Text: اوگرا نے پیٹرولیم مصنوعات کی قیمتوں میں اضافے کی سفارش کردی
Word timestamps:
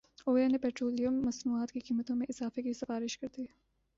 اوگرا 0.27 0.47
نے 0.47 0.57
پیٹرولیم 0.57 1.19
مصنوعات 1.25 1.71
کی 1.71 1.79
قیمتوں 1.79 2.15
میں 2.15 2.25
اضافے 2.29 2.61
کی 2.61 2.73
سفارش 2.73 3.17
کردی 3.17 3.45